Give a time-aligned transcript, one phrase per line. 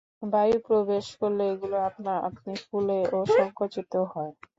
[0.31, 4.31] বায়ু প্রবেশ করলে এগুলো আপনা আপনি ফুলে ও সংকুচিত হয়।